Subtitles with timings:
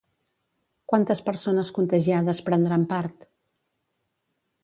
[0.93, 3.29] Quantes persones contagiades prendran part?